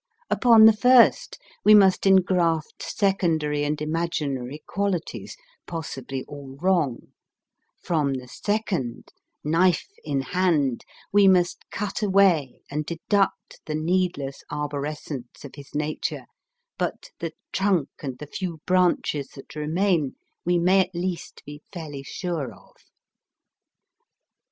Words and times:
Upon 0.31 0.65
the 0.65 0.73
first, 0.73 1.37
we 1.63 1.75
must 1.75 2.07
engraft 2.07 2.81
secondary 2.81 3.63
and 3.63 3.79
imaginary 3.79 4.63
qualities, 4.65 5.37
possibly 5.67 6.23
all 6.23 6.57
wrong; 6.59 7.11
from 7.83 8.15
the 8.15 8.27
second, 8.27 9.09
knife 9.43 9.85
in 10.03 10.21
hand, 10.21 10.85
we 11.11 11.27
must 11.27 11.69
cut 11.69 12.01
away 12.01 12.61
and 12.71 12.83
deduct 12.83 13.59
the 13.67 13.75
needless 13.75 14.43
arbor 14.49 14.81
escence 14.87 15.45
of 15.45 15.53
his 15.53 15.75
nature, 15.75 16.25
but 16.79 17.11
the 17.19 17.33
trunk 17.51 17.89
and 18.01 18.17
the 18.17 18.25
few 18.25 18.59
branches 18.65 19.27
that 19.35 19.55
remain 19.55 20.15
we 20.43 20.57
may 20.57 20.79
at 20.79 20.95
least 20.95 21.43
be 21.45 21.61
fairly 21.71 22.01
sure 22.01 22.51
of. 22.55 22.75